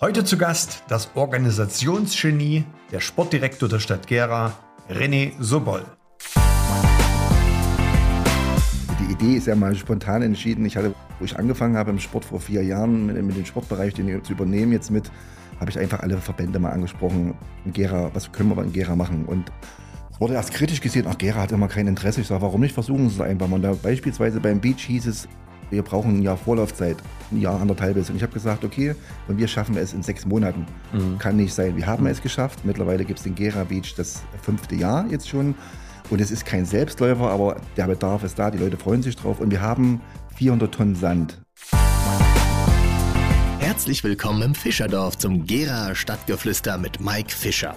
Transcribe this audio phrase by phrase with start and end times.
[0.00, 4.52] Heute zu Gast das Organisationsgenie, der Sportdirektor der Stadt Gera,
[4.88, 5.84] René Sobol.
[9.00, 10.64] Die Idee ist ja mal spontan entschieden.
[10.66, 13.92] Ich hatte, wo ich angefangen habe im Sport vor vier Jahren mit, mit dem Sportbereich,
[13.92, 15.10] den zu übernehmen jetzt mit,
[15.58, 17.34] habe ich einfach alle Verbände mal angesprochen.
[17.64, 19.24] In Gera, was können wir in Gera machen?
[19.24, 19.50] Und
[20.12, 22.20] es wurde erst kritisch gesehen, ach, Gera hat immer kein Interesse.
[22.20, 23.60] Ich sage, warum nicht versuchen Sie es einfach mal.
[23.60, 25.26] Da beispielsweise beim Beach hieß es,
[25.70, 26.96] wir brauchen ein Jahr Vorlaufzeit,
[27.30, 28.10] ein Jahr, anderthalb ist.
[28.10, 28.94] Und ich habe gesagt, okay,
[29.28, 30.66] und wir schaffen es in sechs Monaten.
[30.92, 31.18] Mhm.
[31.18, 31.76] Kann nicht sein.
[31.76, 32.10] Wir haben mhm.
[32.10, 32.64] es geschafft.
[32.64, 35.54] Mittlerweile gibt es den Gera Beach das fünfte Jahr jetzt schon.
[36.10, 38.50] Und es ist kein Selbstläufer, aber der Bedarf ist da.
[38.50, 39.40] Die Leute freuen sich drauf.
[39.40, 40.00] Und wir haben
[40.36, 41.40] 400 Tonnen Sand.
[43.58, 47.76] Herzlich willkommen im Fischerdorf zum Gera Stadtgeflüster mit Mike Fischer.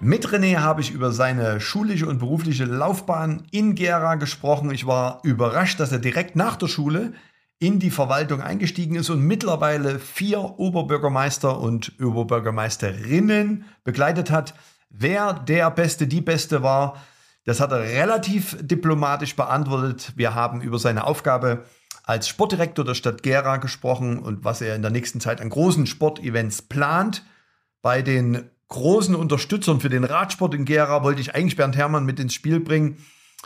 [0.00, 4.70] Mit René habe ich über seine schulische und berufliche Laufbahn in Gera gesprochen.
[4.70, 7.14] Ich war überrascht, dass er direkt nach der Schule
[7.58, 14.54] in die Verwaltung eingestiegen ist und mittlerweile vier Oberbürgermeister und Oberbürgermeisterinnen begleitet hat.
[14.88, 17.02] Wer der Beste, die Beste war,
[17.44, 20.12] das hat er relativ diplomatisch beantwortet.
[20.14, 21.64] Wir haben über seine Aufgabe
[22.04, 25.88] als Sportdirektor der Stadt Gera gesprochen und was er in der nächsten Zeit an großen
[25.88, 27.24] Sportevents plant.
[27.82, 32.20] Bei den großen Unterstützern für den Radsport in Gera wollte ich eigentlich Bernd Herrmann mit
[32.20, 32.98] ins Spiel bringen.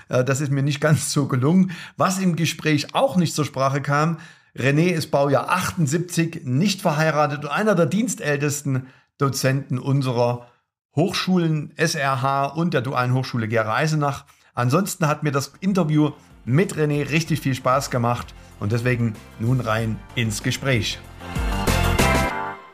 [0.09, 1.73] Äh, das ist mir nicht ganz so gelungen.
[1.97, 4.19] Was im Gespräch auch nicht zur Sprache kam,
[4.57, 10.49] René ist Baujahr 78, nicht verheiratet und einer der dienstältesten Dozenten unserer
[10.95, 14.27] Hochschulen SRH und der Dualen Hochschule Gera Eisenach.
[14.55, 16.11] Ansonsten hat mir das Interview
[16.45, 20.99] mit René richtig viel Spaß gemacht und deswegen nun rein ins Gespräch.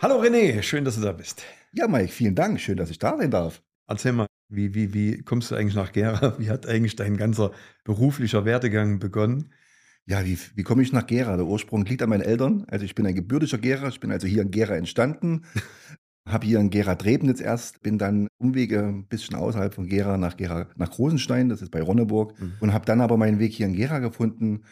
[0.00, 1.42] Hallo René, schön, dass du da bist.
[1.72, 2.60] Ja, Mike, vielen Dank.
[2.60, 3.64] Schön, dass ich da sein darf.
[3.88, 6.38] Erzähl mal, wie, wie, wie kommst du eigentlich nach Gera?
[6.38, 7.50] Wie hat eigentlich dein ganzer
[7.82, 9.52] beruflicher Werdegang begonnen?
[10.06, 11.36] Ja, wie, wie komme ich nach Gera?
[11.36, 12.64] Der Ursprung liegt an meinen Eltern.
[12.68, 13.88] Also ich bin ein gebürtiger Gera.
[13.88, 15.44] Ich bin also hier in Gera entstanden.
[16.28, 20.36] habe hier in Gera Trebnitz erst, bin dann Umwege ein bisschen außerhalb von Gera nach
[20.36, 22.52] Gera nach Großenstein, das ist bei Ronneburg, mhm.
[22.60, 24.62] und habe dann aber meinen Weg hier in Gera gefunden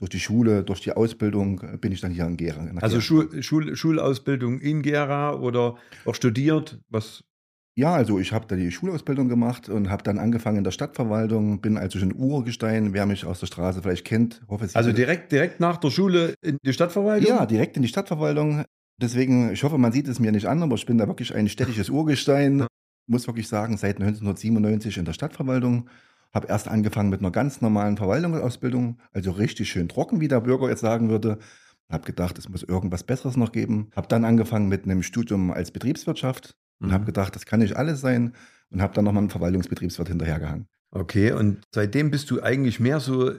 [0.00, 2.66] durch die Schule, durch die Ausbildung bin ich dann hier in Gera.
[2.80, 3.00] Also Gera.
[3.02, 6.80] Schul, Schul, Schulausbildung in Gera oder auch studiert?
[6.88, 7.22] Was?
[7.76, 11.60] Ja, also ich habe da die Schulausbildung gemacht und habe dann angefangen in der Stadtverwaltung,
[11.60, 14.40] bin also schon Urgestein, wer mich aus der Straße vielleicht kennt.
[14.48, 17.28] Hoffe, also direkt, direkt nach der Schule in die Stadtverwaltung?
[17.28, 18.64] Ja, direkt in die Stadtverwaltung.
[18.96, 21.48] Deswegen, ich hoffe, man sieht es mir nicht an, aber ich bin da wirklich ein
[21.50, 22.66] städtisches Urgestein.
[23.06, 25.90] Muss wirklich sagen, seit 1997 in der Stadtverwaltung
[26.32, 30.68] habe erst angefangen mit einer ganz normalen Verwaltungsausbildung, also richtig schön trocken, wie der Bürger
[30.68, 31.38] jetzt sagen würde.
[31.90, 33.90] Habe gedacht, es muss irgendwas Besseres noch geben.
[33.96, 36.92] Habe dann angefangen mit einem Studium als Betriebswirtschaft und mhm.
[36.92, 38.34] habe gedacht, das kann nicht alles sein
[38.70, 40.68] und habe dann nochmal einen Verwaltungsbetriebswirt hinterhergehangen.
[40.92, 43.32] Okay, und seitdem bist du eigentlich mehr so,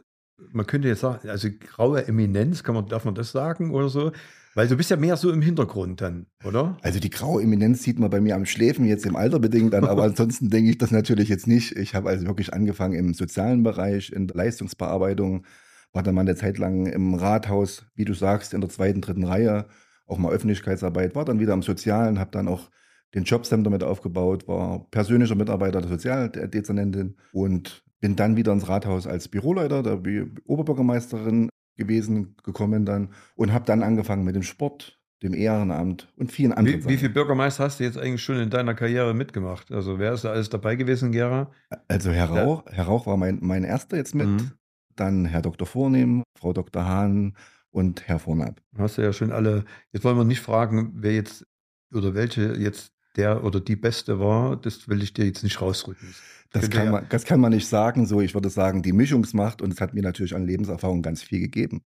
[0.52, 4.12] man könnte jetzt sagen, also graue Eminenz, kann man, darf man das sagen oder so?
[4.54, 6.78] Weil du bist ja mehr so im Hintergrund dann, oder?
[6.82, 9.86] Also die graue Eminenz sieht man bei mir am Schläfen, jetzt im Alter bedingt an,
[9.86, 11.78] aber ansonsten denke ich das natürlich jetzt nicht.
[11.78, 15.46] Ich habe also wirklich angefangen im sozialen Bereich, in der Leistungsbearbeitung,
[15.94, 19.24] war dann mal eine Zeit lang im Rathaus, wie du sagst, in der zweiten, dritten
[19.24, 19.68] Reihe,
[20.06, 22.70] auch mal Öffentlichkeitsarbeit, war dann wieder im Sozialen, habe dann auch
[23.16, 29.08] den Jobcenter mit aufgebaut, war persönlicher Mitarbeiter der Sozialdezernentin und bin dann wieder ins Rathaus
[29.08, 30.02] als Büroleiter der
[30.46, 36.52] Oberbürgermeisterin gewesen, gekommen dann und habe dann angefangen mit dem Sport, dem Ehrenamt und vielen
[36.52, 39.72] anderen wie, Wie viele Bürgermeister hast du jetzt eigentlich schon in deiner Karriere mitgemacht?
[39.72, 41.52] Also wer ist da alles dabei gewesen, Gera?
[41.88, 42.74] Also Herr Rauch, ja.
[42.74, 44.52] Herr Rauch war mein, mein erster jetzt mit, mhm.
[44.96, 45.68] dann Herr Dr.
[45.68, 46.86] Vornehm, Frau Dr.
[46.86, 47.36] Hahn
[47.70, 48.62] und Herr Vornab.
[48.78, 51.46] Hast du ja schon alle, jetzt wollen wir nicht fragen, wer jetzt
[51.94, 56.14] oder welche jetzt der oder die Beste war, das will ich dir jetzt nicht rausrücken.
[56.52, 58.06] Das kann, man, das kann man nicht sagen.
[58.06, 61.40] So, ich würde sagen, die Mischungsmacht und es hat mir natürlich an Lebenserfahrung ganz viel
[61.40, 61.82] gegeben.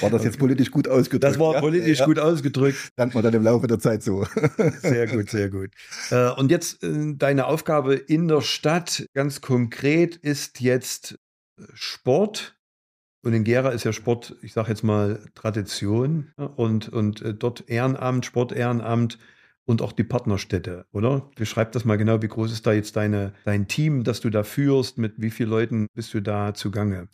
[0.00, 1.24] War das jetzt politisch gut ausgedrückt?
[1.24, 2.06] Das war politisch ja?
[2.06, 2.90] gut ausgedrückt.
[2.96, 4.24] Lernt man dann im Laufe der Zeit so.
[4.82, 5.70] Sehr gut, sehr gut.
[6.10, 11.18] Äh, und jetzt äh, deine Aufgabe in der Stadt ganz konkret ist jetzt
[11.74, 12.56] Sport.
[13.22, 16.32] Und in Gera ist ja Sport, ich sage jetzt mal Tradition.
[16.36, 19.18] Und, und äh, dort Ehrenamt, Sport, Ehrenamt
[19.66, 21.28] und auch die Partnerstädte, oder?
[21.36, 24.42] Beschreib das mal genau, wie groß ist da jetzt deine, dein Team, das du da
[24.44, 27.08] führst, mit wie vielen Leuten bist du da zugange?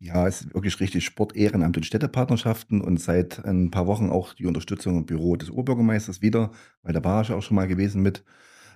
[0.00, 4.32] Ja, es ist wirklich richtig Sport, Ehrenamt und Städtepartnerschaften und seit ein paar Wochen auch
[4.32, 6.52] die Unterstützung im Büro des Oberbürgermeisters wieder,
[6.82, 8.24] weil da war ich auch schon mal gewesen mit.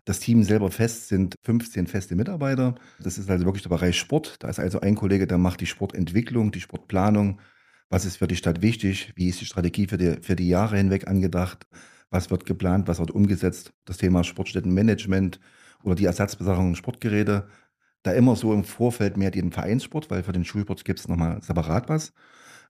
[0.04, 2.74] Das Team selber fest sind 15 feste Mitarbeiter.
[2.98, 4.42] Das ist also wirklich der Bereich Sport.
[4.42, 7.40] Da ist also ein Kollege, der macht die Sportentwicklung, die Sportplanung.
[7.88, 9.12] Was ist für die Stadt wichtig?
[9.14, 11.68] Wie ist die Strategie für die, für die Jahre hinweg angedacht?
[12.12, 15.40] Was wird geplant, was wird umgesetzt, das Thema Sportstättenmanagement
[15.82, 17.48] oder die Ersatzbesachung Sportgeräte.
[18.04, 21.40] Da immer so im Vorfeld mehr den Vereinssport, weil für den Schulsport gibt es nochmal
[21.42, 22.12] separat was.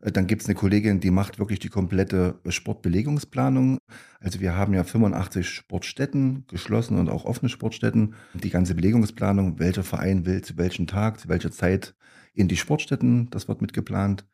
[0.01, 3.79] Äh, Dann gibt es eine Kollegin, die macht wirklich die komplette Sportbelegungsplanung.
[4.21, 8.15] Also wir haben ja 85 Sportstätten, geschlossen und auch offene Sportstätten.
[8.35, 11.95] Die ganze Belegungsplanung, welcher Verein will zu welchem Tag, zu welcher Zeit
[12.35, 14.27] in die Sportstätten, das wird mitgeplant.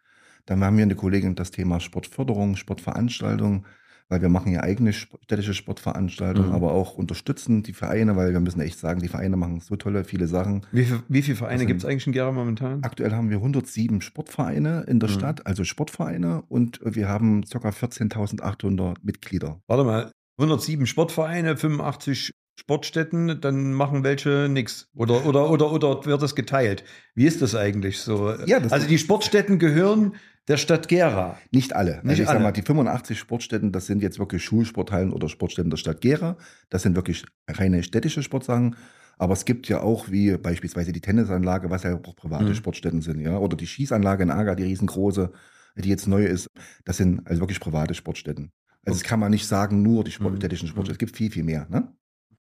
[0.47, 3.67] Dann haben wir eine Kollegin das Thema Sportförderung, Sportveranstaltung,
[4.09, 6.55] weil wir machen ja eigene städtische Sportveranstaltungen, Mhm.
[6.55, 10.05] aber auch unterstützen die Vereine, weil wir müssen echt sagen, die Vereine machen so tolle,
[10.05, 10.67] viele Sachen.
[10.73, 12.83] Wie, viel, wie viele Vereine gibt es eigentlich in Gera momentan?
[12.83, 15.15] Aktuell haben wir 107 Sportvereine in der Mhm.
[15.15, 17.71] Stadt, also Sportvereine, und wir haben ca.
[17.71, 19.61] 14.800 Mitglieder.
[19.67, 24.89] Warte mal, 107 Sportvereine, 85 Sportstätten, dann machen welche nichts.
[24.95, 26.83] Oder, oder, oder, oder wird das geteilt?
[27.15, 28.33] Wie ist das eigentlich so?
[28.47, 30.15] Ja, das- also die Sportstätten gehören
[30.49, 31.39] der Stadt Gera.
[31.53, 31.97] Nicht alle.
[32.03, 32.39] Nicht also ich alle.
[32.39, 36.37] sag mal, die 85 Sportstätten, das sind jetzt wirklich Schulsporthallen oder Sportstätten der Stadt Gera.
[36.71, 38.77] Das sind wirklich reine städtische Sportsachen.
[39.19, 42.55] Aber es gibt ja auch, wie beispielsweise die Tennisanlage, was ja auch private Mhm.
[42.55, 43.37] Sportstätten sind, ja.
[43.39, 45.33] Oder die Schießanlage in Aga, die riesengroße,
[45.77, 46.47] die jetzt neu ist.
[46.85, 48.53] Das sind also wirklich private Sportstätten.
[48.87, 50.37] Also das kann man nicht sagen, nur die Sport Mhm.
[50.39, 50.95] städtischen Sportstätten.
[50.95, 51.67] Es gibt viel, viel mehr.
[51.69, 51.93] Ne?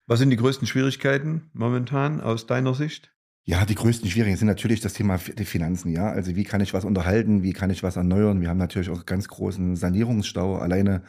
[0.06, 3.13] Was sind die größten Schwierigkeiten momentan aus deiner Sicht?
[3.46, 6.08] Ja, die größten Schwierigkeiten sind natürlich das Thema Finanzen, ja.
[6.08, 8.41] Also wie kann ich was unterhalten, wie kann ich was erneuern?
[8.41, 10.56] Wir haben natürlich auch ganz großen Sanierungsstau.
[10.56, 11.02] Alleine,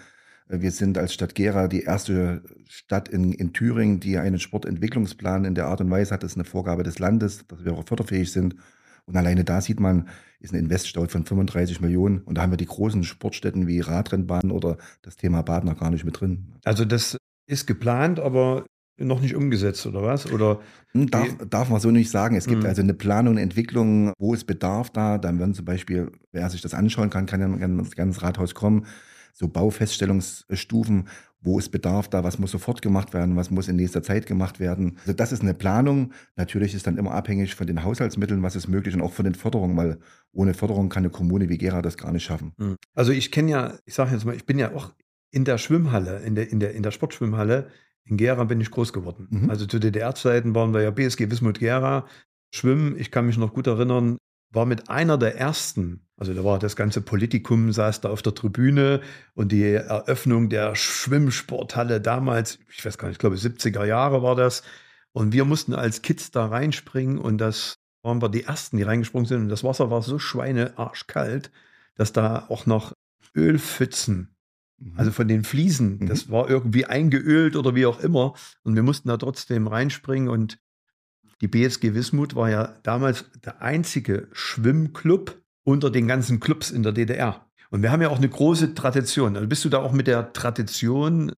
[0.49, 5.45] äh, wir sind als Stadt Gera die erste Stadt in, in Thüringen, die einen Sportentwicklungsplan
[5.45, 6.23] in der Art und Weise hat.
[6.23, 8.57] Das ist eine Vorgabe des Landes, dass wir auch förderfähig sind.
[9.05, 10.09] Und alleine da sieht man,
[10.41, 12.19] ist ein Investstau von 35 Millionen.
[12.19, 15.89] Und da haben wir die großen Sportstätten wie Radrennbahn oder das Thema Bad noch gar
[15.89, 16.55] nicht mit drin.
[16.65, 17.17] Also das
[17.47, 18.65] ist geplant, aber
[18.97, 20.31] noch nicht umgesetzt, oder was?
[20.31, 20.59] Oder
[20.93, 22.35] Hm, Darf, darf man so nicht sagen.
[22.37, 22.69] Es gibt Mhm.
[22.69, 25.17] also eine Planung, eine Entwicklung, wo es Bedarf da.
[25.17, 28.85] Dann werden zum Beispiel, wer sich das anschauen kann, kann ja ins ganz Rathaus kommen.
[29.33, 31.07] So Baufeststellungsstufen,
[31.41, 34.59] wo es Bedarf da, was muss sofort gemacht werden, was muss in nächster Zeit gemacht
[34.59, 34.97] werden.
[35.01, 36.11] Also das ist eine Planung.
[36.35, 39.35] Natürlich ist dann immer abhängig von den Haushaltsmitteln, was ist möglich und auch von den
[39.35, 39.99] Förderungen, weil
[40.31, 42.53] ohne Förderung kann eine Kommune wie Gera das gar nicht schaffen.
[42.93, 44.93] Also ich kenne ja, ich sage jetzt mal, ich bin ja auch
[45.31, 47.67] in der Schwimmhalle, in der, in der, in der Sportschwimmhalle
[48.07, 49.27] in Gera bin ich groß geworden.
[49.29, 49.49] Mhm.
[49.49, 52.07] Also zu DDR-Zeiten waren wir ja BSG Wismut Gera.
[52.53, 54.17] Schwimmen, ich kann mich noch gut erinnern,
[54.51, 58.33] war mit einer der ersten, also da war das ganze Politikum, saß da auf der
[58.33, 59.01] Tribüne
[59.33, 64.35] und die Eröffnung der Schwimmsporthalle damals, ich weiß gar nicht, ich glaube 70er Jahre war
[64.35, 64.63] das.
[65.11, 69.25] Und wir mussten als Kids da reinspringen und das waren wir die Ersten, die reingesprungen
[69.25, 69.41] sind.
[69.41, 71.51] Und das Wasser war so schweinearschkalt,
[71.95, 72.93] dass da auch noch
[73.35, 74.34] Ölpfützen
[74.95, 76.05] also von den Fliesen, Mhm.
[76.07, 78.33] das war irgendwie eingeölt oder wie auch immer.
[78.63, 80.27] Und wir mussten da trotzdem reinspringen.
[80.29, 80.57] Und
[81.41, 86.91] die BSG Wismut war ja damals der einzige Schwimmclub unter den ganzen Clubs in der
[86.91, 87.45] DDR.
[87.71, 89.35] Und wir haben ja auch eine große Tradition.
[89.35, 91.31] Also bist du da auch mit der Tradition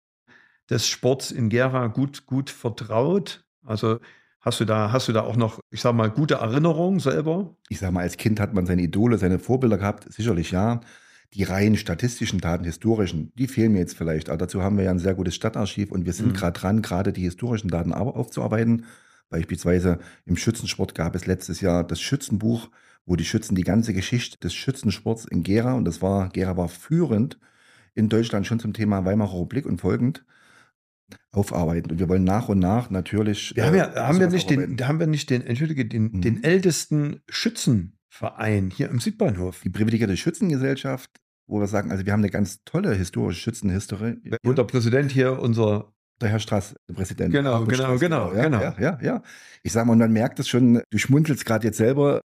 [0.70, 3.46] des Sports in Gera gut, gut vertraut?
[3.66, 4.00] Also
[4.42, 7.56] hast du da, hast du da auch noch, ich sag mal, gute Erinnerungen selber?
[7.70, 10.82] ich sag mal, als Kind hat man seine Idole, seine Vorbilder gehabt, sicherlich ja.
[11.34, 14.30] Die rein statistischen Daten, historischen, die fehlen mir jetzt vielleicht.
[14.30, 16.34] Aber dazu haben wir ja ein sehr gutes Stadtarchiv und wir sind Mhm.
[16.34, 18.86] gerade dran, gerade die historischen Daten au- aufzuarbeiten.
[19.30, 22.70] Beispielsweise im Schützensport gab es letztes Jahr das Schützenbuch,
[23.06, 26.70] wo die Schützen die ganze Geschichte des Schützensports in Gera, und das war, Gera war
[26.70, 27.38] führend
[27.94, 30.24] in Deutschland schon zum Thema Weimarer Republik und folgend,
[31.32, 31.92] aufarbeiten.
[31.92, 33.54] Und wir wollen nach und nach natürlich.
[33.56, 36.22] Wir haben ja, äh, haben wir nicht den, haben wir nicht den, entschuldige, den, Mhm.
[36.22, 37.22] den ältesten
[38.10, 39.62] Schützenverein hier im Südbahnhof.
[39.64, 41.10] die privilegierte Schützengesellschaft,
[41.48, 44.18] wo wir sagen, also wir haben eine ganz tolle historische Schützenhistorie.
[44.44, 47.34] Wo der Präsident hier unser, Der Herr Straß, der Präsident.
[47.34, 48.62] Genau, Hartmut genau, Straß, genau, ja, genau.
[48.62, 49.24] Ja, ja, ja.
[49.64, 52.22] Ich sage mal, und man merkt es schon, du schmunzelst gerade jetzt selber.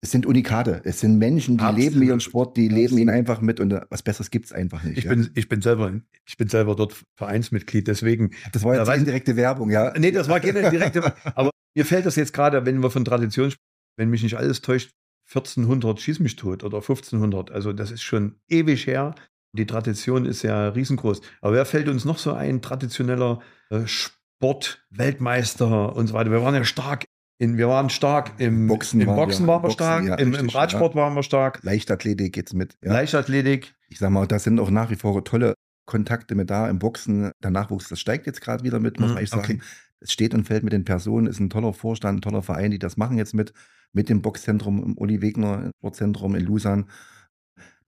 [0.00, 0.80] Es sind Unikate.
[0.84, 1.92] Es sind Menschen, die Absolut.
[1.92, 3.00] leben ihren Sport, die leben Absolut.
[3.00, 4.98] ihn einfach mit und äh, was Besseres gibt es einfach nicht.
[4.98, 5.10] ich ja.
[5.10, 5.92] bin, ich bin selber,
[6.24, 8.30] ich bin selber dort Vereinsmitglied, deswegen.
[8.52, 9.92] das war da jetzt weiß- indirekte Werbung, ja.
[9.98, 13.50] Nee, das war keine direkte, aber mir fällt das jetzt gerade, wenn wir von Tradition
[13.50, 13.64] sprechen,
[13.96, 14.92] wenn mich nicht alles täuscht,
[15.28, 17.50] 1400 schieß mich tot oder 1500.
[17.50, 19.14] Also das ist schon ewig her.
[19.52, 21.20] Die Tradition ist ja riesengroß.
[21.40, 26.30] Aber wer fällt uns noch so ein traditioneller äh, Sport, Weltmeister und so weiter?
[26.30, 27.04] Wir waren ja stark
[27.40, 30.48] in, wir waren stark im Boxen im Boxen waren wir Boxen, stark, ja, im, im
[30.48, 32.76] Radsport waren wir stark, Leichtathletik geht's mit.
[32.82, 32.92] Ja.
[32.92, 33.74] Leichtathletik.
[33.88, 35.54] Ich sag mal, da sind auch nach wie vor tolle
[35.86, 37.30] Kontakte mit da im Boxen.
[37.42, 39.42] Der Nachwuchs, das steigt jetzt gerade wieder mit, muss Mhm, man echt sagen.
[39.44, 39.60] okay.
[40.00, 42.78] Es steht und fällt mit den Personen, ist ein toller Vorstand, ein toller Verein, die
[42.78, 43.52] das machen jetzt mit,
[43.92, 46.86] mit dem Boxzentrum im Uli Wegner Sportzentrum in Lusan.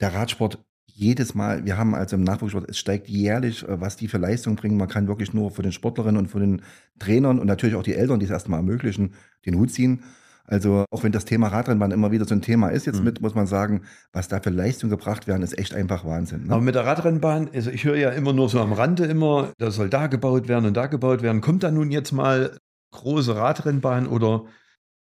[0.01, 0.65] Der Radsport
[1.01, 4.57] jedes Mal, wir haben also im Nachwuchssport, es steigt jährlich, äh, was die für Leistung
[4.57, 4.77] bringen.
[4.77, 6.63] Man kann wirklich nur von den Sportlerinnen und von den
[6.99, 9.15] Trainern und natürlich auch die Eltern, die es erstmal ermöglichen,
[9.47, 10.03] den Hut ziehen.
[10.51, 13.05] Also auch wenn das Thema Radrennbahn immer wieder so ein Thema ist, jetzt Mhm.
[13.05, 16.47] mit, muss man sagen, was da für Leistungen gebracht werden, ist echt einfach Wahnsinn.
[16.47, 16.53] Ne?
[16.53, 19.71] Aber mit der Radrennbahn, also ich höre ja immer nur so am Rande immer, da
[19.71, 21.41] soll da gebaut werden und da gebaut werden.
[21.41, 22.59] Kommt da nun jetzt mal
[22.93, 24.45] große Radrennbahn oder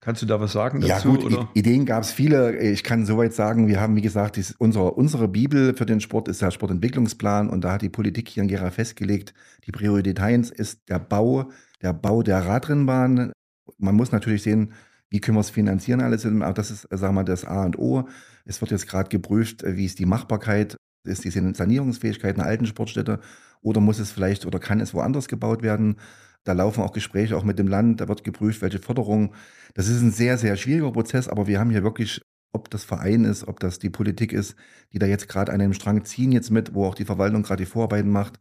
[0.02, 1.08] Kannst du da was sagen dazu?
[1.08, 1.50] Ja gut, oder?
[1.52, 2.56] Ideen gab es viele.
[2.58, 6.26] Ich kann soweit sagen, wir haben, wie gesagt, dies, unser, unsere Bibel für den Sport
[6.28, 9.34] ist der Sportentwicklungsplan und da hat die Politik hier in Gera festgelegt,
[9.66, 11.50] die Priorität 1 ist der Bau,
[11.82, 13.32] der Bau der Radrennbahn.
[13.76, 14.72] Man muss natürlich sehen,
[15.10, 18.08] wie können wir es finanzieren alles, aber das ist, sagen wir das A und O.
[18.44, 23.20] Es wird jetzt gerade geprüft, wie ist die Machbarkeit, ist die Sanierungsfähigkeit einer alten Sportstätte
[23.60, 25.96] oder muss es vielleicht oder kann es woanders gebaut werden?
[26.44, 29.34] Da laufen auch Gespräche auch mit dem Land, da wird geprüft, welche Förderung.
[29.74, 33.24] Das ist ein sehr, sehr schwieriger Prozess, aber wir haben hier wirklich, ob das Verein
[33.24, 34.56] ist, ob das die Politik ist,
[34.92, 37.64] die da jetzt gerade an einem Strang ziehen jetzt mit, wo auch die Verwaltung gerade
[37.64, 38.38] die Vorarbeiten macht.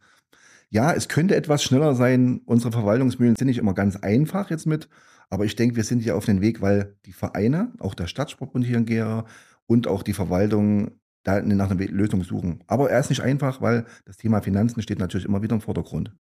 [0.72, 2.42] Ja, es könnte etwas schneller sein.
[2.46, 4.88] Unsere Verwaltungsmühlen sind nicht immer ganz einfach jetzt mit,
[5.28, 8.64] aber ich denke, wir sind hier auf dem Weg, weil die Vereine, auch der Stadtsportbund
[8.64, 9.26] hier in Gera
[9.66, 10.92] und auch die Verwaltung
[11.24, 12.62] da nach einer Lösung suchen.
[12.68, 16.14] Aber er ist nicht einfach, weil das Thema Finanzen steht natürlich immer wieder im Vordergrund.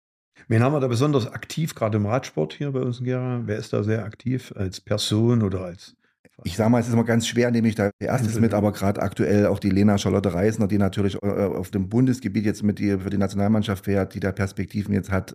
[0.47, 3.41] Wen haben wir da besonders aktiv, gerade im Radsport hier bei uns in Gera?
[3.45, 5.97] Wer ist da sehr aktiv als Person oder als
[6.43, 9.01] ich sage mal, es ist immer ganz schwer, nehme ich da erstes mit, aber gerade
[9.01, 12.97] aktuell auch die Lena Charlotte Reisner, die natürlich äh, auf dem Bundesgebiet jetzt mit die,
[12.97, 15.33] für die Nationalmannschaft fährt, die da Perspektiven jetzt hat,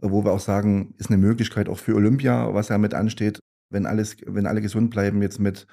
[0.00, 3.86] wo wir auch sagen, ist eine Möglichkeit auch für Olympia, was ja mit ansteht, wenn
[3.86, 5.66] alles, wenn alle gesund bleiben jetzt mit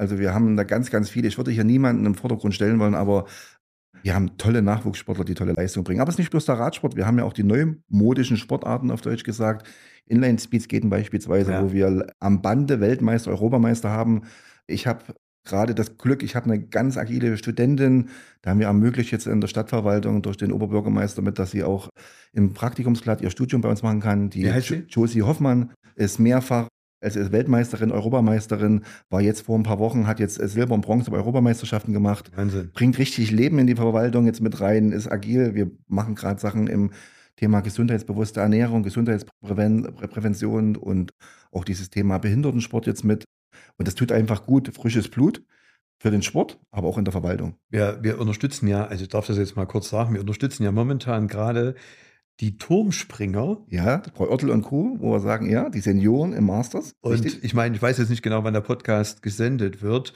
[0.00, 1.28] also wir haben da ganz, ganz viele.
[1.28, 3.26] Ich würde hier niemanden im Vordergrund stellen wollen, aber
[4.02, 6.00] wir haben tolle Nachwuchssportler, die tolle Leistung bringen.
[6.00, 6.96] Aber es ist nicht bloß der Radsport.
[6.96, 9.66] Wir haben ja auch die neumodischen Sportarten, auf Deutsch gesagt.
[10.06, 11.62] Inline-Speedskaten beispielsweise, ja.
[11.62, 14.22] wo wir am Bande Weltmeister, Europameister haben.
[14.66, 15.04] Ich habe
[15.44, 18.08] gerade das Glück, ich habe eine ganz agile Studentin.
[18.42, 21.88] Da haben wir ermöglicht jetzt in der Stadtverwaltung durch den Oberbürgermeister mit, dass sie auch
[22.32, 24.30] im Praktikumsblatt ihr Studium bei uns machen kann.
[24.30, 24.42] Die
[24.88, 26.68] Josie Hoffmann ist mehrfach
[27.00, 31.10] es ist Weltmeisterin, Europameisterin, war jetzt vor ein paar Wochen, hat jetzt Silber und Bronze
[31.10, 32.30] bei Europameisterschaften gemacht.
[32.36, 32.70] Wahnsinn.
[32.72, 35.54] Bringt richtig Leben in die Verwaltung jetzt mit rein, ist agil.
[35.54, 36.90] Wir machen gerade Sachen im
[37.36, 41.12] Thema gesundheitsbewusste Ernährung, Gesundheitsprävention und
[41.52, 43.24] auch dieses Thema Behindertensport jetzt mit.
[43.78, 45.42] Und das tut einfach gut, frisches Blut
[45.98, 47.56] für den Sport, aber auch in der Verwaltung.
[47.70, 50.72] Wir, wir unterstützen ja, also ich darf das jetzt mal kurz sagen, wir unterstützen ja
[50.72, 51.74] momentan gerade
[52.40, 53.58] die Turmspringer.
[53.68, 56.94] Ja, Frau Oertel und Co., wo wir sagen, ja, die Senioren im Masters.
[57.00, 57.44] Und richtig?
[57.44, 60.14] ich meine, ich weiß jetzt nicht genau, wann der Podcast gesendet wird,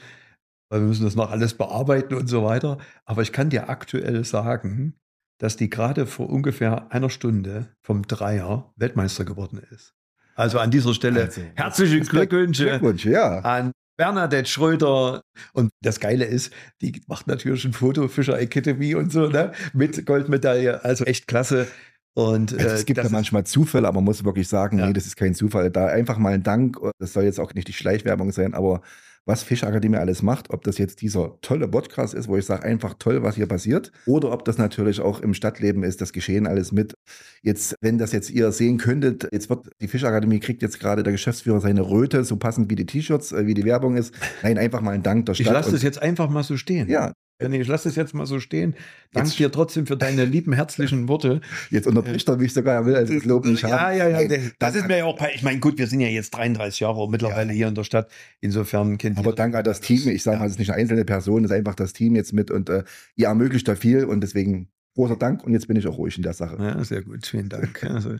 [0.69, 2.79] weil wir müssen das noch alles bearbeiten und so weiter.
[3.05, 4.95] Aber ich kann dir aktuell sagen,
[5.37, 9.93] dass die gerade vor ungefähr einer Stunde vom Dreier Weltmeister geworden ist.
[10.35, 13.39] Also an dieser Stelle also, herzliche Glückwünsche Glückwunsch, ja.
[13.39, 15.21] an Bernadette Schröder.
[15.53, 16.51] Und das Geile ist,
[16.81, 19.53] die macht natürlich ein Foto Fischer Academy und so, ne?
[19.73, 20.83] Mit Goldmedaille.
[20.83, 21.67] Also echt klasse.
[22.15, 24.87] Und, also es gibt ja manchmal Zufälle, aber man muss wirklich sagen, ja.
[24.87, 25.69] nee, das ist kein Zufall.
[25.69, 28.81] Da einfach mal ein Dank, das soll jetzt auch nicht die Schleichwerbung sein, aber
[29.25, 32.93] was Fischakademie alles macht, ob das jetzt dieser tolle Podcast ist, wo ich sage, einfach
[32.99, 36.71] toll, was hier passiert, oder ob das natürlich auch im Stadtleben ist, das Geschehen alles
[36.71, 36.93] mit.
[37.41, 41.11] Jetzt, wenn das jetzt ihr sehen könntet, jetzt wird die Fischakademie kriegt jetzt gerade der
[41.11, 44.13] Geschäftsführer seine Röte, so passend wie die T-Shirts, äh, wie die Werbung ist.
[44.43, 45.47] Nein, einfach mal ein Dank der Stadt.
[45.47, 46.87] Ich lasse das jetzt einfach mal so stehen.
[46.87, 48.75] Ja, Nee, ich lasse es jetzt mal so stehen.
[49.11, 51.41] Danke dir trotzdem für deine lieben, herzlichen Worte.
[51.69, 53.71] Jetzt unterbricht er mich sogar, er will also das Lob nicht haben.
[53.71, 54.27] Ja, ja, ja.
[54.27, 57.09] Das, das ist mir ja auch, ich meine, gut, wir sind ja jetzt 33 Jahre
[57.09, 57.53] mittlerweile ja.
[57.53, 58.09] hier in der Stadt.
[58.39, 60.07] Insofern kennt Aber danke an das Team.
[60.07, 62.31] Ich sage mal, es ist nicht eine einzelne Person, es ist einfach das Team jetzt
[62.31, 62.83] mit und äh,
[63.15, 66.23] ihr ermöglicht da viel und deswegen großer Dank und jetzt bin ich auch ruhig in
[66.23, 66.55] der Sache.
[66.57, 67.83] Ja, sehr gut, vielen Dank.
[67.83, 68.15] Also,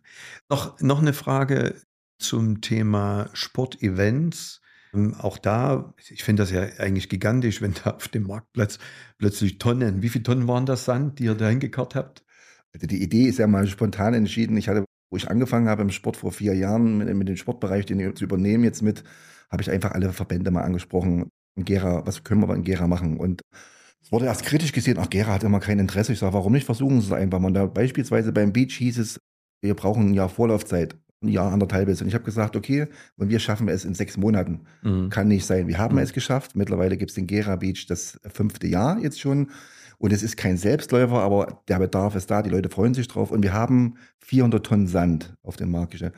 [0.49, 1.75] noch, noch eine Frage
[2.19, 4.61] zum Thema Sportevents.
[4.95, 8.79] Ähm, auch da, ich finde das ja eigentlich gigantisch, wenn da auf dem Marktplatz
[9.17, 12.23] plötzlich Tonnen, wie viele Tonnen waren das Sand, die ihr da hingekarrt habt?
[12.73, 14.57] Also die Idee ist ja mal spontan entschieden.
[14.57, 17.85] Ich hatte, wo ich angefangen habe im Sport vor vier Jahren, mit, mit dem Sportbereich,
[17.85, 19.03] den zu übernehmen jetzt mit,
[19.49, 21.29] habe ich einfach alle Verbände mal angesprochen.
[21.57, 23.17] In Gera, was können wir in Gera machen?
[23.17, 23.41] Und
[24.01, 26.13] es wurde erst kritisch gesehen, ach, Gera hat immer kein Interesse.
[26.13, 27.47] Ich sage, warum nicht versuchen Sie es einfach mal.
[27.47, 29.19] Und da beispielsweise beim Beach hieß es,
[29.61, 32.01] wir brauchen ein Jahr Vorlaufzeit ein Jahr, anderthalb ist.
[32.01, 34.61] Und ich habe gesagt, okay, und wir schaffen es in sechs Monaten.
[34.83, 35.09] Mhm.
[35.09, 35.67] Kann nicht sein.
[35.67, 36.01] Wir haben mhm.
[36.01, 36.55] es geschafft.
[36.55, 39.49] Mittlerweile gibt es den Gera Beach das fünfte Jahr jetzt schon.
[39.97, 42.41] Und es ist kein Selbstläufer, aber der Bedarf ist da.
[42.41, 43.31] Die Leute freuen sich drauf.
[43.31, 46.13] Und wir haben 400 Tonnen Sand auf dem Markt gestellt.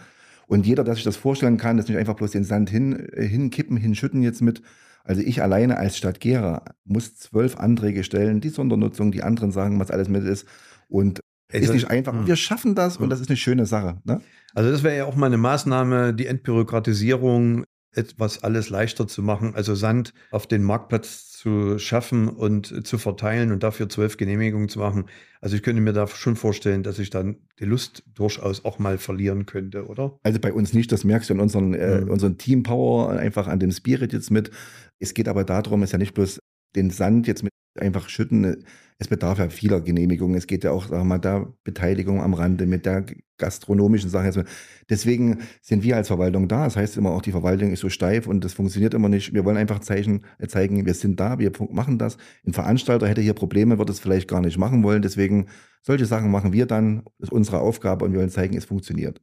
[0.47, 3.25] Und jeder, der sich das vorstellen kann, ist nicht einfach bloß den Sand hin, äh,
[3.25, 4.61] hinkippen, hinschütten jetzt mit.
[5.03, 9.79] Also ich alleine als Stadt Gera muss zwölf Anträge stellen, die Sondernutzung, die anderen sagen,
[9.79, 10.47] was alles mit ist.
[10.89, 12.25] Und also, ist nicht einfach.
[12.25, 14.01] Wir schaffen das und das ist eine schöne Sache.
[14.03, 14.21] Ne?
[14.53, 17.65] Also das wäre ja auch mal eine Maßnahme, die Entbürokratisierung
[17.97, 23.51] etwas alles leichter zu machen, also Sand auf den Marktplatz zu schaffen und zu verteilen
[23.51, 25.05] und dafür zwölf Genehmigungen zu machen.
[25.41, 28.97] Also ich könnte mir da schon vorstellen, dass ich dann die Lust durchaus auch mal
[28.97, 30.17] verlieren könnte, oder?
[30.23, 32.09] Also bei uns nicht, das merkst du in unseren, äh, mhm.
[32.09, 34.51] unseren Team Power, einfach an dem Spirit jetzt mit.
[34.99, 36.39] Es geht aber darum, es ist ja nicht bloß
[36.75, 37.51] den Sand jetzt mit
[37.81, 38.63] einfach schütten.
[38.99, 40.35] Es bedarf ja vieler Genehmigungen.
[40.35, 43.05] Es geht ja auch, sagen wir mal, da Beteiligung am Rande mit der
[43.37, 44.43] gastronomischen Sache.
[44.89, 46.65] Deswegen sind wir als Verwaltung da.
[46.65, 49.33] Das heißt immer auch, die Verwaltung ist so steif und das funktioniert immer nicht.
[49.33, 52.17] Wir wollen einfach Zeichen, äh, zeigen, wir sind da, wir machen das.
[52.45, 55.01] Ein Veranstalter hätte hier Probleme, wird es vielleicht gar nicht machen wollen.
[55.01, 55.47] Deswegen
[55.83, 57.03] solche Sachen machen wir dann.
[57.19, 59.21] Das ist unsere Aufgabe und wir wollen zeigen, es funktioniert.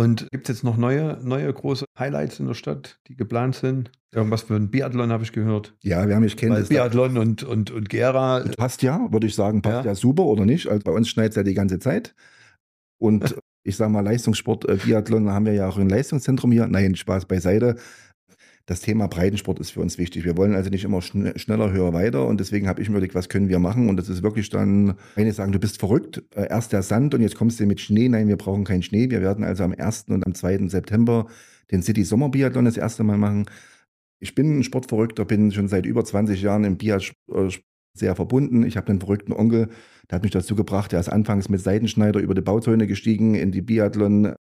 [0.00, 3.92] Und gibt es jetzt noch neue, neue große Highlights in der Stadt, die geplant sind?
[4.14, 5.76] Irgendwas für ein Biathlon habe ich gehört.
[5.82, 8.42] Ja, wir haben ich kenne Biathlon und, und, und Gera.
[8.56, 10.68] Passt ja, würde ich sagen, passt ja, ja super oder nicht.
[10.68, 12.14] Also bei uns schneit es ja die ganze Zeit.
[12.98, 16.66] Und ich sage mal, Leistungssport, äh, Biathlon haben wir ja auch ein Leistungszentrum hier.
[16.66, 17.76] Nein, Spaß beiseite
[18.70, 20.24] das Thema Breitensport ist für uns wichtig.
[20.24, 22.24] Wir wollen also nicht immer schn schneller, höher, weiter.
[22.24, 23.88] Und deswegen habe ich mir überlegt, was können wir machen?
[23.88, 27.20] Und das ist wirklich dann, ich sagen, du bist verrückt, äh, erst der Sand und
[27.20, 28.08] jetzt kommst du mit Schnee.
[28.08, 29.10] Nein, wir brauchen keinen Schnee.
[29.10, 30.04] Wir werden also am 1.
[30.10, 30.68] und am 2.
[30.68, 31.26] September
[31.72, 33.46] den City Sommer Biathlon das erste Mal machen.
[34.20, 37.50] Ich bin ein Sportverrückter, bin schon seit über 20 Jahren im Biathlon äh,
[37.92, 38.62] sehr verbunden.
[38.62, 39.70] Ich habe einen verrückten Onkel,
[40.08, 43.50] der hat mich dazu gebracht, der ist anfangs mit Seitenschneider über die Bauzäune gestiegen in
[43.50, 44.36] die Biathlon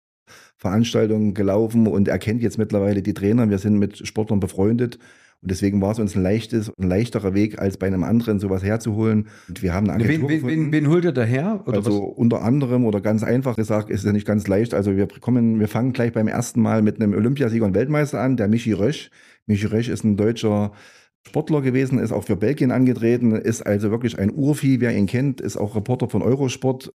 [0.55, 3.49] Veranstaltungen gelaufen und er kennt jetzt mittlerweile die Trainer.
[3.49, 4.99] Wir sind mit Sportlern befreundet.
[5.41, 8.63] Und deswegen war es uns ein leichtes, ein leichterer Weg, als bei einem anderen sowas
[8.63, 9.27] herzuholen.
[9.47, 11.63] Und wir haben eine Agentur wen, wen, wen, holt ihr daher?
[11.67, 12.17] also was?
[12.17, 14.73] unter anderem oder ganz einfach gesagt ist es nicht ganz leicht.
[14.73, 18.35] Also wir kommen, wir fangen gleich beim ersten Mal mit einem Olympiasieger und Weltmeister an,
[18.35, 19.11] der Michi Rösch.
[19.45, 20.71] Michi Rösch ist ein deutscher
[21.27, 25.41] Sportler gewesen, ist auch für Belgien angetreten, ist also wirklich ein Urvieh, wer ihn kennt,
[25.41, 26.93] ist auch Reporter von Eurosport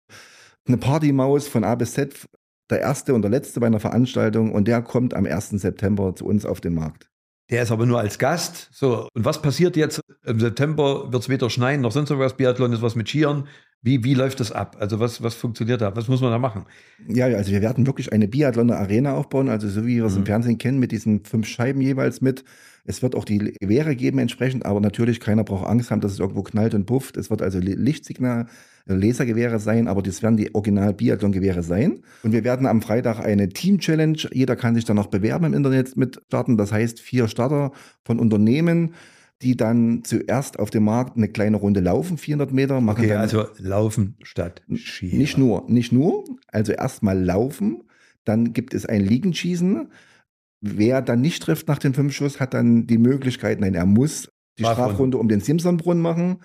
[0.66, 2.28] eine Partymaus von A bis Z,
[2.72, 5.50] der erste und der letzte bei einer Veranstaltung und der kommt am 1.
[5.50, 7.12] September zu uns auf den Markt.
[7.50, 8.70] Der ist aber nur als Gast.
[8.72, 10.00] So, und was passiert jetzt?
[10.24, 12.36] Im September wird es weder schneien noch sonst was.
[12.36, 13.46] Biathlon ist was mit Skiern.
[13.82, 14.76] Wie, wie läuft das ab?
[14.78, 15.94] Also was, was funktioniert da?
[15.96, 16.66] Was muss man da machen?
[17.08, 20.20] Ja, also wir werden wirklich eine Biathloner Arena aufbauen, also so wie wir es mhm.
[20.20, 22.44] im Fernsehen kennen, mit diesen fünf Scheiben jeweils mit.
[22.84, 26.18] Es wird auch die Gewehre geben entsprechend, aber natürlich keiner braucht Angst haben, dass es
[26.18, 27.16] irgendwo knallt und pufft.
[27.16, 28.46] Es wird also Lichtsignal
[28.86, 32.00] Lasergewehre sein, aber das werden die Original Biathlon-Gewehre sein.
[32.24, 34.18] Und wir werden am Freitag eine Team-Challenge.
[34.32, 36.56] Jeder kann sich dann noch bewerben im Internet mit starten.
[36.56, 37.70] Das heißt, vier Starter
[38.04, 38.94] von Unternehmen
[39.42, 42.80] die dann zuerst auf dem Markt eine kleine Runde laufen, 400 Meter.
[42.80, 45.18] Machen okay, also laufen statt Skier.
[45.18, 46.24] Nicht nur, nicht nur.
[46.46, 47.82] Also erstmal laufen,
[48.24, 49.88] dann gibt es ein Liegenschießen.
[50.62, 54.30] Wer dann nicht trifft nach dem fünf Schuss, hat dann die Möglichkeit, nein, er muss
[54.58, 56.38] die Strafrunde um den Simpsonbrunnen machen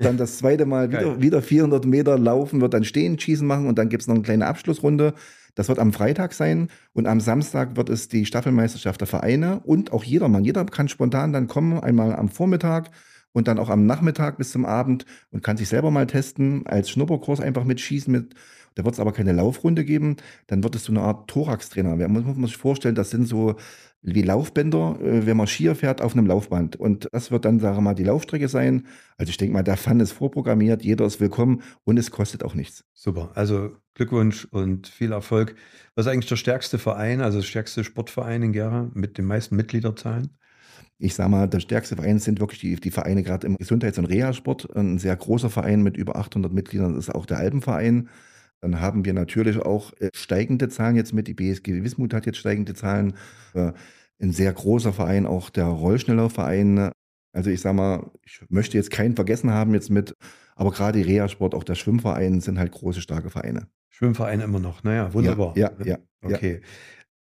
[0.00, 3.78] dann das zweite Mal wieder, wieder 400 Meter laufen, wird dann stehen, schießen machen und
[3.78, 5.14] dann gibt es noch eine kleine Abschlussrunde.
[5.54, 9.92] Das wird am Freitag sein und am Samstag wird es die Staffelmeisterschaft der Vereine und
[9.92, 10.44] auch jedermann.
[10.44, 12.90] Jeder kann spontan dann kommen, einmal am Vormittag
[13.32, 16.90] und dann auch am Nachmittag bis zum Abend und kann sich selber mal testen, als
[16.90, 18.12] Schnupperkurs einfach mitschießen.
[18.12, 18.34] Mit,
[18.74, 20.16] da wird es aber keine Laufrunde geben.
[20.46, 21.96] Dann wird es so eine Art Thorax-Trainer.
[21.96, 23.56] Man muss, muss sich vorstellen, das sind so
[24.02, 26.76] wie Laufbänder, äh, wenn man Skier fährt auf einem Laufband.
[26.76, 28.86] Und das wird dann, sagen wir mal, die Laufstrecke sein.
[29.18, 32.54] Also ich denke mal, der Fun ist vorprogrammiert, jeder ist willkommen und es kostet auch
[32.54, 32.84] nichts.
[32.94, 35.54] Super, also Glückwunsch und viel Erfolg.
[35.94, 39.56] Was ist eigentlich der stärkste Verein, also der stärkste Sportverein in Gera mit den meisten
[39.56, 40.30] Mitgliederzahlen?
[40.98, 44.06] Ich sage mal, der stärkste Verein sind wirklich die, die Vereine gerade im Gesundheits- und
[44.06, 44.76] Reha-Sport.
[44.76, 48.08] Ein sehr großer Verein mit über 800 Mitgliedern ist auch der Alpenverein.
[48.60, 51.28] Dann haben wir natürlich auch äh, steigende Zahlen jetzt mit.
[51.28, 53.14] Die BSG Wismut hat jetzt steigende Zahlen.
[53.54, 53.72] Äh,
[54.20, 56.92] ein sehr großer Verein, auch der Rollschnellerverein.
[57.32, 60.14] Also ich sage mal, ich möchte jetzt keinen vergessen haben jetzt mit,
[60.56, 63.68] aber gerade die Reha-Sport, auch der Schwimmverein sind halt große, starke Vereine.
[63.88, 65.56] Schwimmverein immer noch, naja, wunderbar.
[65.56, 65.98] Ja, ja, ja.
[66.22, 66.60] Okay.
[66.62, 66.68] Ja.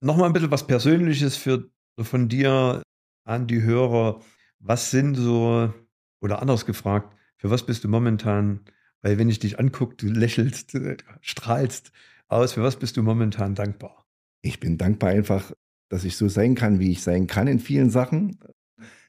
[0.07, 1.69] Nochmal ein bisschen was Persönliches für,
[2.01, 2.83] von dir
[3.27, 4.21] an die Hörer.
[4.59, 5.73] Was sind so,
[6.21, 8.61] oder anders gefragt, für was bist du momentan
[9.07, 11.93] weil wenn ich dich angucke, du lächelst, du strahlst
[12.27, 12.55] aus.
[12.55, 14.05] Für was bist du momentan dankbar?
[14.43, 15.53] Ich bin dankbar einfach,
[15.89, 18.37] dass ich so sein kann, wie ich sein kann in vielen Sachen.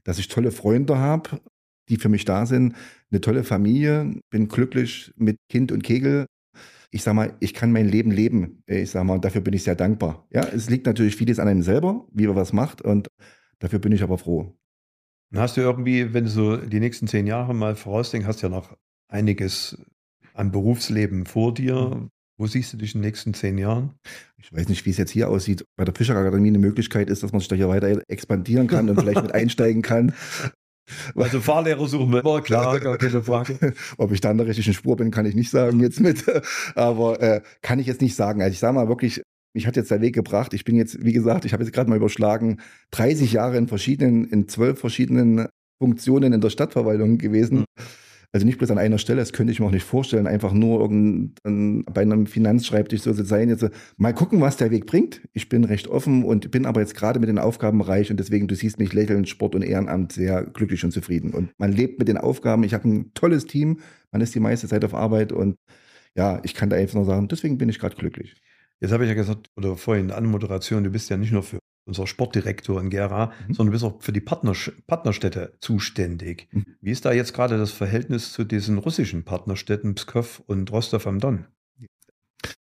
[0.04, 1.42] Dass ich tolle Freunde habe,
[1.90, 2.76] die für mich da sind.
[3.10, 4.22] Eine tolle Familie.
[4.30, 6.28] Bin glücklich mit Kind und Kegel.
[6.92, 8.62] Ich sag mal, ich kann mein Leben leben.
[8.68, 10.28] Ich sag mal, dafür bin ich sehr dankbar.
[10.32, 12.84] Ja, es liegt natürlich vieles an einem selber, wie man was macht.
[12.84, 13.08] Und
[13.60, 14.54] dafür bin ich aber froh.
[15.32, 18.48] Und hast du irgendwie, wenn du so die nächsten zehn Jahre mal vorausdenkst, hast du
[18.48, 18.78] ja noch
[19.10, 19.78] einiges
[20.34, 21.76] an Berufsleben vor dir.
[21.76, 22.10] Mhm.
[22.40, 23.96] Wo siehst du dich in den nächsten zehn Jahren?
[24.38, 25.66] Ich weiß nicht, wie es jetzt hier aussieht.
[25.76, 29.00] Bei der Fischerakademie eine Möglichkeit ist, dass man sich da hier weiter expandieren kann und
[29.00, 30.14] vielleicht mit einsteigen kann.
[31.16, 33.74] Also Fahrlehrer suchen wir immer, klar, gar keine Frage.
[33.98, 36.24] Ob ich da an der richtigen Spur bin, kann ich nicht sagen jetzt mit.
[36.76, 38.42] Aber äh, kann ich jetzt nicht sagen.
[38.42, 39.24] Also ich sage mal wirklich,
[39.58, 40.54] mich hat jetzt der Weg gebracht.
[40.54, 44.26] Ich bin jetzt, wie gesagt, ich habe jetzt gerade mal überschlagen, 30 Jahre in verschiedenen,
[44.26, 45.48] in zwölf verschiedenen
[45.80, 47.60] Funktionen in der Stadtverwaltung gewesen.
[47.60, 47.84] Mhm
[48.34, 50.82] Also nicht bloß an einer Stelle, das könnte ich mir auch nicht vorstellen, einfach nur
[50.82, 53.48] irgendein, bei einem Finanzschreibtisch so zu sein.
[53.48, 53.66] Jetzt
[53.96, 55.22] mal gucken, was der Weg bringt.
[55.34, 58.48] Ich bin recht offen und bin aber jetzt gerade mit den Aufgaben reich und deswegen,
[58.48, 61.34] du siehst mich lächeln, Sport und Ehrenamt sehr glücklich und zufrieden.
[61.34, 62.64] Und man lebt mit den Aufgaben.
[62.64, 63.80] Ich habe ein tolles Team,
[64.12, 65.56] man ist die meiste Zeit auf Arbeit und
[66.16, 68.36] ja, ich kann da einfach nur sagen, deswegen bin ich gerade glücklich.
[68.80, 71.60] Jetzt habe ich ja gesagt, oder vorhin an Moderation, du bist ja nicht nur für
[71.88, 73.54] unser Sportdirektor in Gera, mhm.
[73.54, 74.54] sondern du bist auch für die Partner,
[74.86, 76.48] Partnerstädte zuständig.
[76.52, 76.66] Mhm.
[76.82, 81.20] Wie ist da jetzt gerade das Verhältnis zu diesen russischen Partnerstädten Pskov und Rostov am
[81.20, 81.46] Don?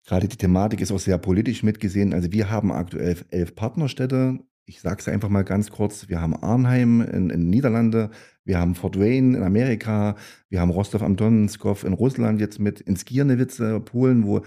[0.04, 2.12] Gerade die Thematik ist auch sehr politisch mitgesehen.
[2.12, 4.40] Also wir haben aktuell elf Partnerstädte.
[4.66, 6.08] Ich sage es einfach mal ganz kurz.
[6.08, 8.10] Wir haben Arnheim in, in Niederlande,
[8.44, 10.16] wir haben Fort Wayne in Amerika,
[10.48, 14.42] wir haben Rostov am Don, Pskov in Russland jetzt mit, in Skiernewice, Polen, wo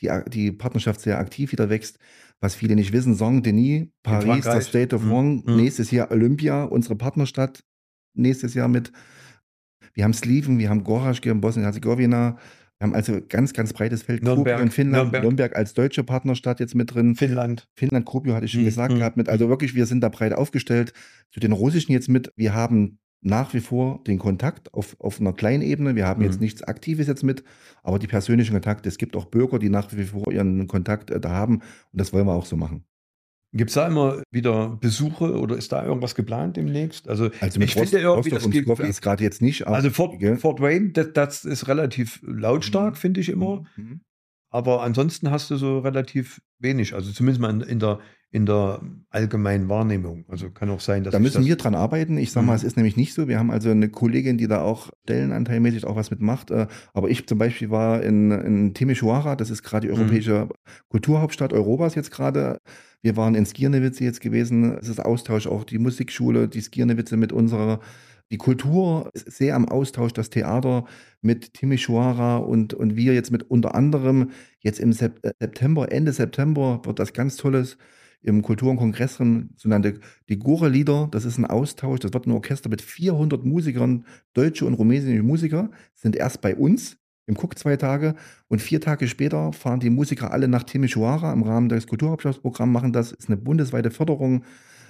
[0.00, 1.98] die, die Partnerschaft sehr aktiv wieder wächst.
[2.40, 5.56] Was viele nicht wissen, Saint-Denis, Paris, das State of One, mhm.
[5.56, 7.64] nächstes Jahr Olympia, unsere Partnerstadt
[8.14, 8.92] nächstes Jahr mit.
[9.94, 12.38] Wir haben Sliven, wir haben Goraschke in Bosnien-Herzegowina.
[12.78, 14.22] Wir haben also ganz, ganz breites Feld.
[14.22, 15.22] Nürnberg, in Finnland, Nürnberg.
[15.24, 15.56] Nürnberg.
[15.56, 17.16] als deutsche Partnerstadt jetzt mit drin.
[17.16, 17.66] Finnland.
[17.74, 18.66] Finnland, Kuopio hatte ich schon mhm.
[18.66, 19.16] gesagt gehabt.
[19.16, 20.92] Mit, also wirklich, wir sind da breit aufgestellt.
[21.32, 22.32] Zu den russischen jetzt mit.
[22.36, 25.96] Wir haben nach wie vor den Kontakt auf, auf einer kleinen Ebene.
[25.96, 26.26] Wir haben mhm.
[26.26, 27.44] jetzt nichts Aktives jetzt mit,
[27.82, 28.88] aber die persönlichen Kontakte.
[28.88, 32.12] Es gibt auch Bürger, die nach wie vor ihren Kontakt äh, da haben und das
[32.12, 32.84] wollen wir auch so machen.
[33.54, 37.08] Gibt es da immer wieder Besuche oder ist da irgendwas geplant demnächst?
[37.08, 39.66] Also, also ich Rost, finde irgendwie, das geht, ist gerade jetzt nicht.
[39.66, 42.98] Also Fort, Fort Wayne, das, das, ist relativ lautstark, mhm.
[42.98, 43.64] finde ich immer.
[43.76, 44.02] Mhm.
[44.50, 48.80] Aber ansonsten hast du so relativ wenig, also zumindest mal in, in der in der
[49.08, 50.24] allgemeinen Wahrnehmung.
[50.28, 51.12] Also kann auch sein, dass.
[51.12, 52.18] Da müssen wir dran arbeiten.
[52.18, 52.56] Ich sage mal, mhm.
[52.56, 53.26] es ist nämlich nicht so.
[53.26, 56.50] Wir haben also eine Kollegin, die da auch stellenanteilmäßig auch was mitmacht.
[56.50, 60.00] Äh, aber ich zum Beispiel war in, in Timisoara, das ist gerade die mhm.
[60.00, 60.50] europäische mhm.
[60.90, 62.58] Kulturhauptstadt Europas jetzt gerade.
[63.00, 64.76] Wir waren in Skiernewice jetzt gewesen.
[64.76, 67.80] Es ist Austausch auch die Musikschule, die Skiernewice mit unserer
[68.30, 70.84] die Kultur ist sehr am Austausch, das Theater
[71.22, 75.10] mit Timisoara und, und wir jetzt mit unter anderem jetzt im äh,
[75.40, 77.78] September, Ende September wird das ganz tolles
[78.22, 81.08] im Kultur- und Kongressraum sogenannte die Gore-Lieder.
[81.10, 82.00] Das ist ein Austausch.
[82.00, 84.04] Das wird ein Orchester mit 400 Musikern,
[84.34, 88.14] deutsche und rumänische Musiker, sind erst bei uns im Cook zwei Tage
[88.48, 92.92] und vier Tage später fahren die Musiker alle nach Timisoara im Rahmen des Kulturhauptstadtprogramms, machen
[92.92, 93.12] das.
[93.12, 94.44] Ist eine bundesweite Förderung.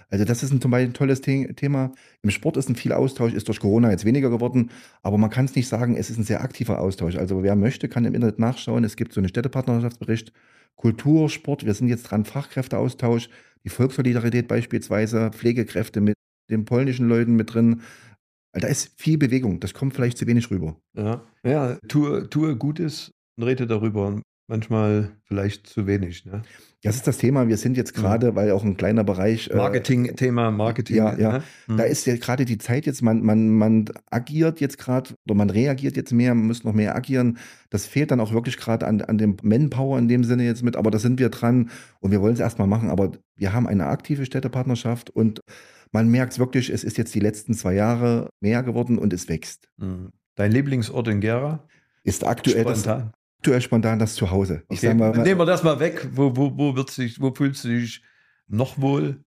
[0.08, 1.92] Also das ist ein, zum Beispiel ein tolles Thema.
[2.22, 4.70] Im Sport ist ein viel Austausch, ist durch Corona jetzt weniger geworden,
[5.02, 7.16] aber man kann es nicht sagen, es ist ein sehr aktiver Austausch.
[7.16, 8.84] Also wer möchte, kann im Internet nachschauen.
[8.84, 10.32] Es gibt so einen Städtepartnerschaftsbericht
[10.78, 11.66] Kultur, Sport.
[11.66, 13.28] Wir sind jetzt dran, Fachkräfteaustausch,
[13.64, 16.14] die Volkssolidarität beispielsweise, Pflegekräfte mit
[16.50, 17.82] den polnischen Leuten mit drin.
[18.52, 19.60] Da ist viel Bewegung.
[19.60, 20.76] Das kommt vielleicht zu wenig rüber.
[20.96, 26.24] Ja, ja tue, tue Gutes und rede darüber manchmal vielleicht zu wenig.
[26.24, 26.42] Ne?
[26.82, 27.48] Das ist das Thema.
[27.48, 28.00] Wir sind jetzt mhm.
[28.00, 29.50] gerade, weil auch ein kleiner Bereich.
[29.50, 30.96] Äh, Marketing-Thema, Marketing.
[30.96, 31.32] Ja, ja.
[31.32, 31.42] Ne?
[31.66, 31.76] Mhm.
[31.76, 35.50] Da ist ja gerade die Zeit jetzt, man, man, man agiert jetzt gerade oder man
[35.50, 37.38] reagiert jetzt mehr, man muss noch mehr agieren.
[37.70, 40.76] Das fehlt dann auch wirklich gerade an, an dem Manpower in dem Sinne jetzt mit.
[40.76, 42.90] Aber da sind wir dran und wir wollen es erstmal machen.
[42.90, 45.40] Aber wir haben eine aktive Städtepartnerschaft und
[45.92, 49.28] man merkt es wirklich, es ist jetzt die letzten zwei Jahre mehr geworden und es
[49.28, 49.68] wächst.
[49.76, 50.12] Mhm.
[50.36, 51.66] Dein Lieblingsort in Gera?
[52.04, 53.12] Ist aktuell Spontan.
[53.38, 54.62] Aktuell spontan das Zuhause.
[54.68, 54.94] Ich okay.
[54.94, 56.08] mal, Nehmen wir das mal weg.
[56.12, 58.02] Wo, wo, wo, wird sich, wo fühlst du dich
[58.48, 59.22] noch wohl?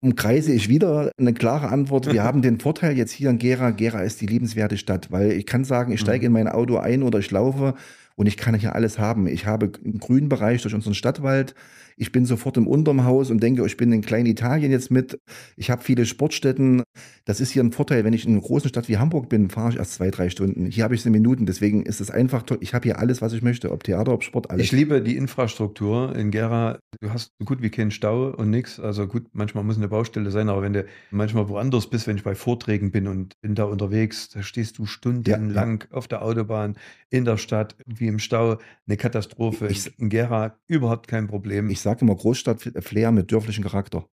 [0.00, 2.12] Umkreise ich wieder eine klare Antwort.
[2.12, 3.70] Wir haben den Vorteil jetzt hier in Gera.
[3.70, 6.36] Gera ist die liebenswerte Stadt, weil ich kann sagen, ich steige mhm.
[6.36, 7.74] in mein Auto ein oder ich laufe
[8.14, 9.26] und ich kann hier alles haben.
[9.26, 11.54] Ich habe einen grünen Bereich durch unseren Stadtwald.
[11.96, 15.18] Ich bin sofort im unteren Haus und denke, ich bin in kleinen Italien jetzt mit.
[15.56, 16.82] Ich habe viele Sportstätten.
[17.24, 18.04] Das ist hier ein Vorteil.
[18.04, 20.66] Wenn ich in einer großen Stadt wie Hamburg bin, fahre ich erst zwei, drei Stunden.
[20.66, 21.46] Hier habe ich es in Minuten.
[21.46, 22.58] Deswegen ist es einfach toll.
[22.60, 23.72] Ich habe hier alles, was ich möchte.
[23.72, 24.66] Ob Theater, ob Sport, alles.
[24.66, 26.78] Ich liebe die Infrastruktur in Gera.
[27.00, 28.78] Du hast so gut wie keinen Stau und nichts.
[28.78, 32.22] Also gut, manchmal muss eine Baustelle sein, aber wenn du manchmal woanders bist, wenn ich
[32.22, 35.96] bei Vorträgen bin und bin da unterwegs, da stehst du stundenlang ja, ja.
[35.96, 36.76] auf der Autobahn,
[37.10, 38.58] in der Stadt, wie im Stau.
[38.86, 39.68] Eine Katastrophe.
[39.68, 41.70] Ich, in Gera überhaupt kein Problem.
[41.70, 44.08] Ich sage immer Großstadt-Flair mit dörflichem Charakter.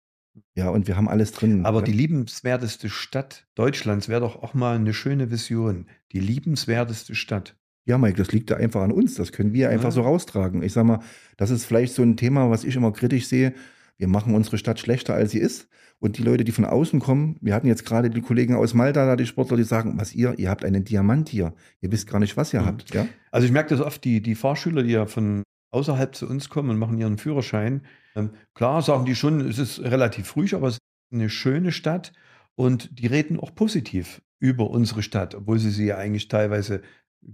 [0.56, 1.64] Ja, und wir haben alles drin.
[1.64, 1.84] Aber ja.
[1.84, 5.86] die liebenswerteste Stadt Deutschlands wäre doch auch mal eine schöne Vision.
[6.10, 7.56] Die liebenswerteste Stadt.
[7.84, 9.14] Ja, Mike, das liegt ja einfach an uns.
[9.14, 9.90] Das können wir einfach ja.
[9.92, 10.64] so raustragen.
[10.64, 10.98] Ich sag mal,
[11.36, 13.54] das ist vielleicht so ein Thema, was ich immer kritisch sehe.
[13.98, 15.68] Wir machen unsere Stadt schlechter, als sie ist.
[16.00, 19.06] Und die Leute, die von außen kommen, wir hatten jetzt gerade die Kollegen aus Malta,
[19.06, 21.54] da die Sportler, die sagen, was ihr, ihr habt einen Diamant hier.
[21.80, 22.66] Ihr wisst gar nicht, was ihr mhm.
[22.66, 22.94] habt.
[22.94, 23.06] Ja?
[23.30, 26.70] Also ich merke das oft, die, die Fahrschüler, die ja von außerhalb zu uns kommen
[26.70, 27.82] und machen ihren Führerschein.
[28.16, 30.80] Ähm, klar sagen die schon, es ist relativ ruhig, aber es ist
[31.12, 32.12] eine schöne Stadt
[32.54, 36.82] und die reden auch positiv über unsere Stadt, obwohl sie sie ja eigentlich teilweise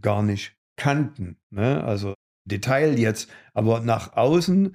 [0.01, 1.39] gar nicht kannten.
[1.51, 1.83] Ne?
[1.83, 4.75] Also Detail jetzt, aber nach außen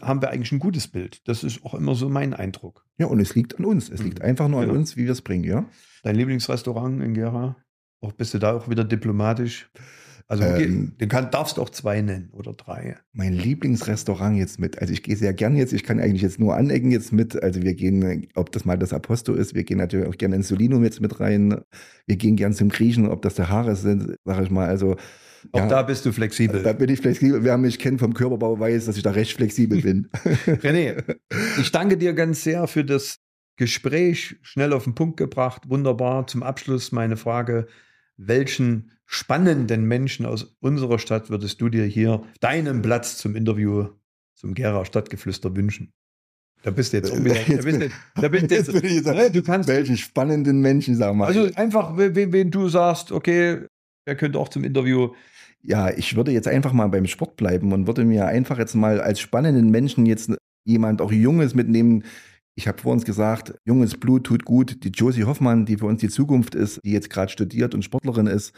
[0.00, 1.26] haben wir eigentlich ein gutes Bild.
[1.28, 2.86] Das ist auch immer so mein Eindruck.
[2.96, 3.90] Ja, und es liegt an uns.
[3.90, 4.24] Es liegt mhm.
[4.24, 4.78] einfach nur an genau.
[4.78, 5.68] uns, wie wir es bringen, ja?
[6.02, 7.56] Dein Lieblingsrestaurant in Gera?
[8.00, 9.70] Auch bist du da auch wieder diplomatisch?
[10.26, 12.96] Also ähm, den kann, darfst du auch zwei nennen oder drei.
[13.12, 14.80] Mein Lieblingsrestaurant jetzt mit.
[14.80, 15.72] Also ich gehe sehr gern jetzt.
[15.72, 17.42] Ich kann eigentlich jetzt nur anecken jetzt mit.
[17.42, 20.48] Also wir gehen, ob das mal das Aposto ist, wir gehen natürlich auch gerne ins
[20.48, 21.60] Solinum jetzt mit rein.
[22.06, 24.66] Wir gehen gern zum Griechen, ob das der Haare sind, sage ich mal.
[24.66, 24.96] Also
[25.52, 26.62] auch ja, da bist du flexibel.
[26.62, 27.44] Da bin ich flexibel.
[27.44, 30.08] Wer mich kennt vom Körperbau weiß, dass ich da recht flexibel bin.
[30.46, 31.02] René,
[31.60, 33.18] ich danke dir ganz sehr für das
[33.56, 35.68] Gespräch, schnell auf den Punkt gebracht.
[35.68, 36.26] Wunderbar.
[36.26, 37.66] Zum Abschluss meine Frage,
[38.16, 43.86] welchen spannenden Menschen aus unserer Stadt würdest du dir hier deinen Platz zum Interview
[44.34, 45.92] zum Gera Stadtgeflüster wünschen?
[46.62, 47.48] Da bist du jetzt unbedingt.
[47.48, 48.72] Da bist du, da bist jetzt,
[49.06, 51.26] ne, du kannst, welchen spannenden Menschen, sag mal.
[51.26, 53.60] Also einfach, wen, wen du sagst, okay,
[54.04, 55.10] er könnte auch zum Interview.
[55.62, 59.00] Ja, ich würde jetzt einfach mal beim Sport bleiben und würde mir einfach jetzt mal
[59.00, 60.32] als spannenden Menschen jetzt
[60.64, 62.02] jemand auch Junges mitnehmen,
[62.56, 64.84] ich habe vor uns gesagt, junges Blut tut gut.
[64.84, 68.26] Die Josie Hoffmann, die für uns die Zukunft ist, die jetzt gerade studiert und Sportlerin
[68.26, 68.52] ist,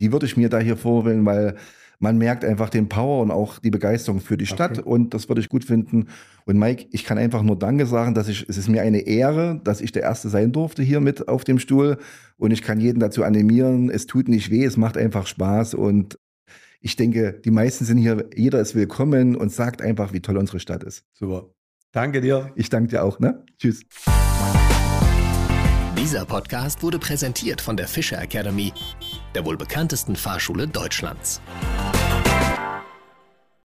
[0.00, 1.56] die würde ich mir da hier vorwählen, weil
[1.98, 4.88] man merkt einfach den Power und auch die Begeisterung für die Stadt okay.
[4.88, 6.06] und das würde ich gut finden.
[6.46, 9.60] Und Mike, ich kann einfach nur Danke sagen, dass ich, es ist mir eine Ehre,
[9.64, 11.98] dass ich der Erste sein durfte hier mit auf dem Stuhl
[12.38, 13.90] und ich kann jeden dazu animieren.
[13.90, 16.18] Es tut nicht weh, es macht einfach Spaß und
[16.80, 20.60] ich denke, die meisten sind hier, jeder ist willkommen und sagt einfach, wie toll unsere
[20.60, 21.04] Stadt ist.
[21.12, 21.50] Super.
[21.92, 22.52] Danke dir.
[22.54, 23.18] Ich danke dir auch.
[23.18, 23.44] Ne?
[23.58, 23.82] Tschüss.
[25.98, 28.72] Dieser Podcast wurde präsentiert von der Fischer Academy,
[29.34, 31.40] der wohl bekanntesten Fahrschule Deutschlands.